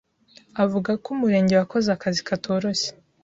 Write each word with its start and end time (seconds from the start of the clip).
avuga 0.63 0.91
ko 1.03 1.07
Umurenge 1.15 1.53
wakoze 1.59 1.87
akazi 1.91 2.19
katoroshye 2.27 2.89